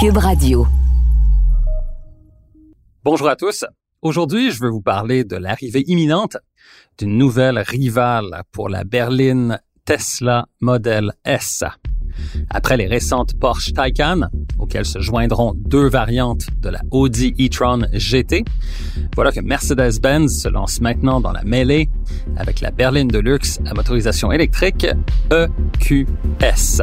[0.00, 0.64] Cube Radio.
[3.02, 3.64] Bonjour à tous.
[4.00, 6.36] Aujourd'hui, je veux vous parler de l'arrivée imminente
[6.98, 11.64] d'une nouvelle rivale pour la berline Tesla Model S.
[12.48, 14.28] Après les récentes Porsche Taycan,
[14.60, 18.44] auxquelles se joindront deux variantes de la Audi e-tron GT,
[19.16, 21.88] voilà que Mercedes-Benz se lance maintenant dans la mêlée
[22.36, 24.86] avec la berline de luxe à motorisation électrique
[25.32, 26.82] EQS.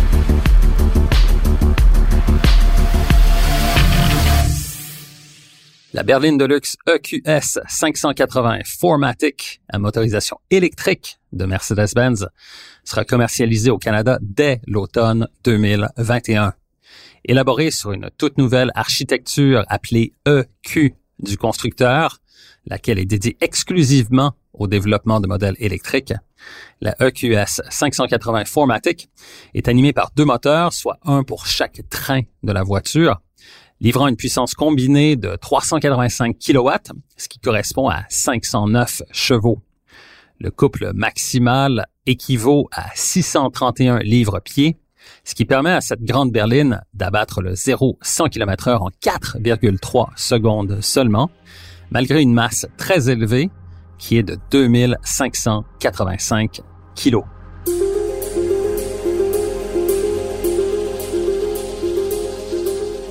[5.93, 12.29] La berline de luxe EQS 580 4MATIC à motorisation électrique de Mercedes-Benz
[12.85, 16.53] sera commercialisée au Canada dès l'automne 2021.
[17.25, 22.19] Élaborée sur une toute nouvelle architecture appelée EQ du constructeur,
[22.67, 26.13] laquelle est dédiée exclusivement au développement de modèles électriques,
[26.79, 29.09] la EQS 580 4MATIC
[29.55, 33.19] est animée par deux moteurs, soit un pour chaque train de la voiture,
[33.81, 36.69] livrant une puissance combinée de 385 kW,
[37.17, 39.59] ce qui correspond à 509 chevaux.
[40.39, 44.77] Le couple maximal équivaut à 631 livres-pieds,
[45.23, 50.79] ce qui permet à cette grande berline d'abattre le 0-100 km h en 4,3 secondes
[50.81, 51.31] seulement,
[51.89, 53.49] malgré une masse très élevée
[53.97, 56.61] qui est de 2585
[56.95, 57.23] kg.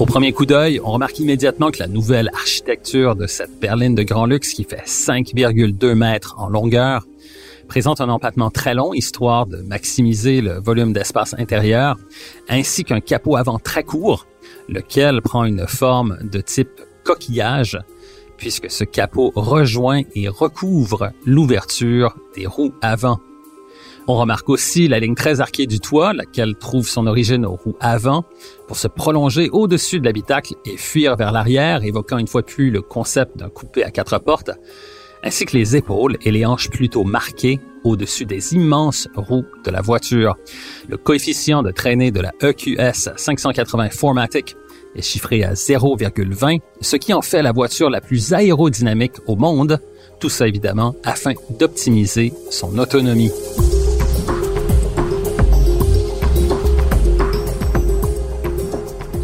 [0.00, 4.02] Au premier coup d'œil, on remarque immédiatement que la nouvelle architecture de cette berline de
[4.02, 7.06] grand luxe qui fait 5,2 mètres en longueur
[7.68, 11.98] présente un empattement très long, histoire de maximiser le volume d'espace intérieur,
[12.48, 14.26] ainsi qu'un capot avant très court,
[14.70, 17.78] lequel prend une forme de type coquillage,
[18.38, 23.20] puisque ce capot rejoint et recouvre l'ouverture des roues avant.
[24.12, 27.76] On remarque aussi la ligne très arquée du toit, laquelle trouve son origine aux roues
[27.78, 28.24] avant,
[28.66, 32.82] pour se prolonger au-dessus de l'habitacle et fuir vers l'arrière, évoquant une fois plus le
[32.82, 34.50] concept d'un coupé à quatre portes,
[35.22, 39.80] ainsi que les épaules et les hanches plutôt marquées au-dessus des immenses roues de la
[39.80, 40.36] voiture.
[40.88, 44.56] Le coefficient de traînée de la EQS 580 4MATIC
[44.96, 49.78] est chiffré à 0,20, ce qui en fait la voiture la plus aérodynamique au monde,
[50.18, 53.30] tout ça évidemment afin d'optimiser son autonomie.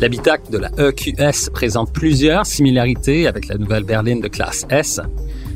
[0.06, 5.00] L'habitacle de la EQS présente plusieurs similarités avec la nouvelle berline de classe S,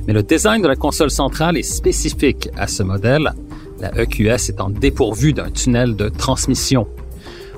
[0.09, 3.33] mais le design de la console centrale est spécifique à ce modèle,
[3.79, 6.89] la EQS étant dépourvue d'un tunnel de transmission.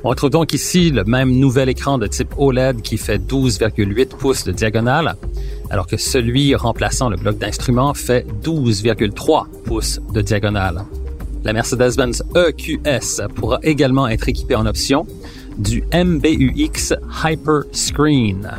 [0.05, 4.45] On retrouve donc ici le même nouvel écran de type OLED qui fait 12,8 pouces
[4.45, 5.17] de diagonale,
[5.71, 10.85] alors que celui remplaçant le bloc d'instruments fait 12,3 pouces de diagonale.
[11.43, 15.07] La Mercedes-Benz EQS pourra également être équipée en option
[15.59, 18.51] du MBUX Hyper Screen.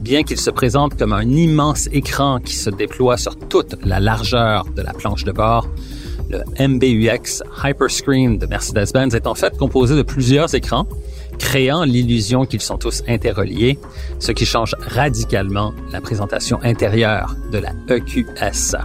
[0.00, 4.66] Bien qu'il se présente comme un immense écran qui se déploie sur toute la largeur
[4.76, 5.68] de la planche de bord,
[6.30, 10.86] le MBUX Hyperscreen de Mercedes-Benz est en fait composé de plusieurs écrans,
[11.38, 13.78] créant l'illusion qu'ils sont tous interreliés,
[14.18, 18.76] ce qui change radicalement la présentation intérieure de la EQS.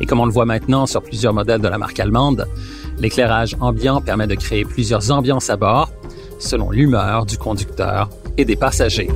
[0.00, 2.46] Et comme on le voit maintenant sur plusieurs modèles de la marque allemande,
[2.98, 5.90] l'éclairage ambiant permet de créer plusieurs ambiances à bord,
[6.44, 9.08] selon l'humeur du conducteur et des passagers.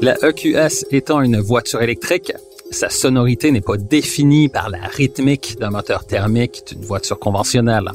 [0.00, 2.32] La EQS étant une voiture électrique,
[2.70, 7.90] sa sonorité n'est pas définie par la rythmique d'un moteur thermique d'une voiture conventionnelle.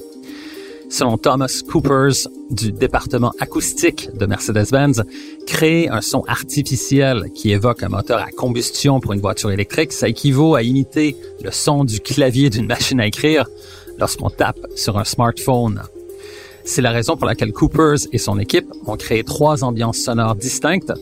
[0.89, 5.03] Selon Thomas Coopers du département acoustique de Mercedes-Benz,
[5.45, 10.09] créer un son artificiel qui évoque un moteur à combustion pour une voiture électrique, ça
[10.09, 13.45] équivaut à imiter le son du clavier d'une machine à écrire
[14.00, 15.83] lorsqu'on tape sur un smartphone.
[16.71, 20.94] C'est la raison pour laquelle Coopers et son équipe ont créé trois ambiances sonores distinctes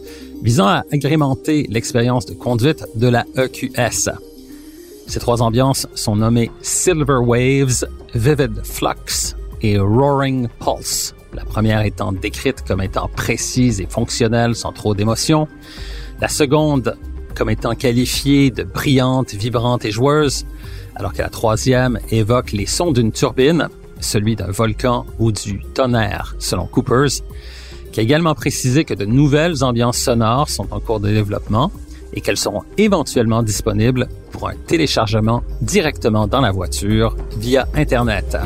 [0.42, 4.10] visant à agrémenter l'expérience de conduite de la EQS.
[5.08, 7.86] Ces trois ambiances sont nommées Silver Waves,
[8.16, 11.14] Vivid Flux et Roaring Pulse.
[11.34, 15.50] La première étant décrite comme étant précise et fonctionnelle sans trop d'émotion.
[16.22, 16.96] La seconde
[17.36, 20.46] comme étant qualifiée de brillante, vibrante et joueuse,
[20.96, 23.68] alors que la troisième évoque les sons d'une turbine,
[24.00, 27.22] celui d'un volcan ou du tonnerre, selon Coopers,
[27.92, 31.72] qui a également précisé que de nouvelles ambiances sonores sont en cours de développement
[32.14, 38.38] et qu'elles seront éventuellement disponibles pour un téléchargement directement dans la voiture via Internet.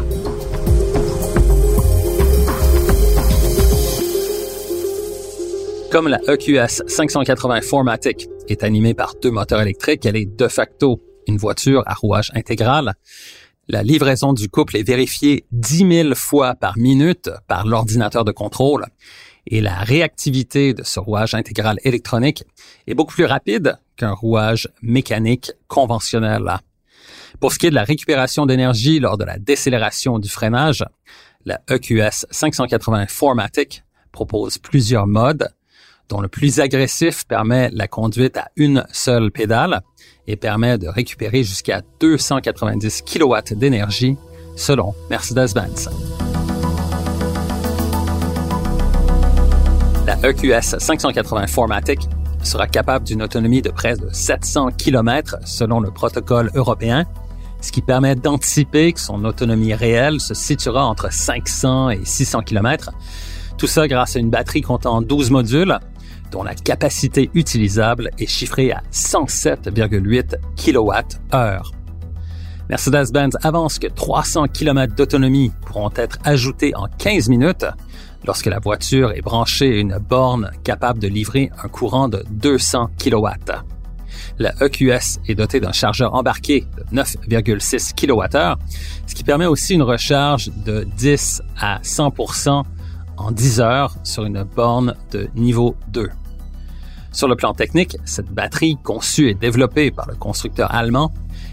[5.91, 11.01] Comme la EQS 580 4MATIC est animée par deux moteurs électriques, elle est de facto
[11.27, 12.93] une voiture à rouage intégral.
[13.71, 18.85] La livraison du couple est vérifiée 10 000 fois par minute par l'ordinateur de contrôle
[19.47, 22.43] et la réactivité de ce rouage intégral électronique
[22.85, 26.57] est beaucoup plus rapide qu'un rouage mécanique conventionnel.
[27.39, 30.83] Pour ce qui est de la récupération d'énergie lors de la décélération du freinage,
[31.45, 35.47] la EQS 580 4MATIC propose plusieurs modes
[36.11, 39.81] dont le plus agressif permet la conduite à une seule pédale
[40.27, 44.17] et permet de récupérer jusqu'à 290 kW d'énergie
[44.57, 45.89] selon Mercedes-Benz.
[50.05, 52.09] La EQS 580 4MATIC
[52.43, 57.05] sera capable d'une autonomie de près de 700 km selon le protocole européen,
[57.61, 62.91] ce qui permet d'anticiper que son autonomie réelle se situera entre 500 et 600 km.
[63.57, 65.79] Tout ça grâce à une batterie comptant 12 modules
[66.31, 71.71] dont la capacité utilisable est chiffrée à 107,8 kWh.
[72.69, 77.65] Mercedes-Benz avance que 300 km d'autonomie pourront être ajoutés en 15 minutes
[78.25, 82.91] lorsque la voiture est branchée à une borne capable de livrer un courant de 200
[82.97, 83.27] kW.
[84.39, 88.57] La EQS est dotée d'un chargeur embarqué de 9,6 kWh,
[89.05, 92.11] ce qui permet aussi une recharge de 10 à 100
[93.21, 96.09] en 10 heures sur une borne de niveau 2.
[97.11, 101.11] Sur le plan technique, cette batterie conçue et développée par le constructeur allemand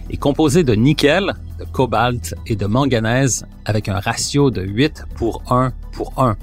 [0.09, 5.43] est composée de nickel, de cobalt et de manganèse avec un ratio de 8 pour
[5.51, 6.37] 1 pour 1,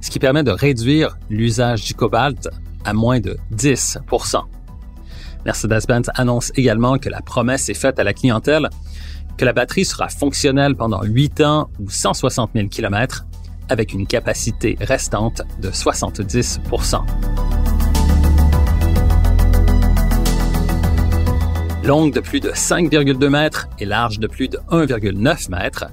[0.00, 2.48] ce qui permet de réduire l'usage du cobalt
[2.84, 4.42] à moins de 10%
[5.44, 8.68] Mercedes-Benz annonce également que la promesse est faite à la clientèle
[9.38, 13.26] que la batterie sera fonctionnelle pendant 8 ans ou 160 000 km
[13.68, 17.02] avec une capacité restante de 70%
[21.84, 25.86] Longue de plus de 5,2 mètres et large de plus de 1,9 mètres,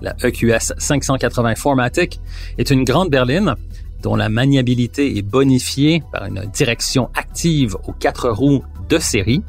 [0.00, 2.20] la EQS 580 4MATIC
[2.56, 3.56] est une grande berline
[4.02, 9.42] dont la maniabilité est bonifiée par une direction active aux quatre roues de série,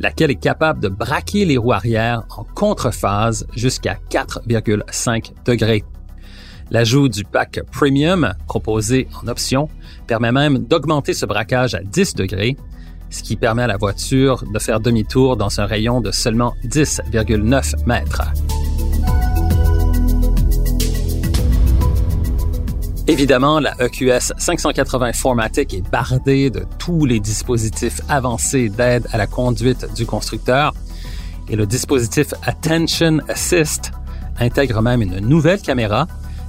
[0.00, 5.82] laquelle est capable de braquer les roues arrière en contrephase jusqu'à 4,5 degrés.
[6.70, 9.68] L'ajout du pack Premium proposé en option
[10.06, 12.56] permet même d'augmenter ce braquage à 10 degrés
[13.10, 17.86] ce qui permet à la voiture de faire demi-tour dans un rayon de seulement 10,9
[17.86, 18.22] mètres.
[23.06, 29.26] Évidemment, la EQS 580 4MATIC est bardée de tous les dispositifs avancés d'aide à la
[29.26, 30.74] conduite du constructeur
[31.48, 33.92] et le dispositif Attention Assist
[34.38, 36.06] intègre même une nouvelle caméra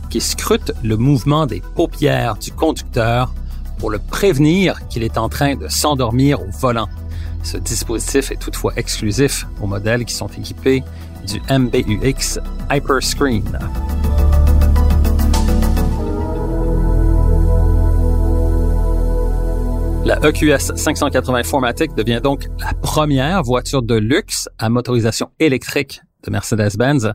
[0.09, 3.33] qui scrute le mouvement des paupières du conducteur
[3.77, 6.89] pour le prévenir qu'il est en train de s'endormir au volant.
[7.44, 10.83] Ce dispositif est toutefois exclusif aux modèles qui sont équipés
[11.25, 12.39] du MBUX
[12.69, 13.59] Hyperscreen.
[20.06, 26.31] La EQS 580 4MATIC devient donc la première voiture de luxe à motorisation électrique de
[26.31, 27.14] Mercedes-Benz,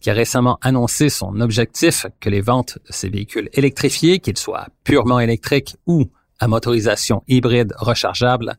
[0.00, 4.68] qui a récemment annoncé son objectif que les ventes de ces véhicules électrifiés, qu'ils soient
[4.84, 8.56] purement électriques ou à motorisation hybride rechargeable,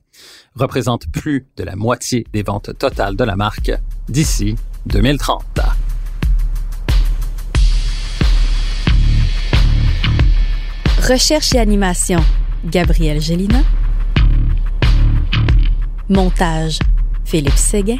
[0.56, 3.72] représentent plus de la moitié des ventes totales de la marque
[4.10, 4.56] d'ici
[4.88, 5.44] 2030.
[11.08, 12.20] Recherche et animation,
[12.66, 13.62] Gabriel Gélina.
[16.10, 16.80] Montage,
[17.24, 18.00] Philippe Séguin.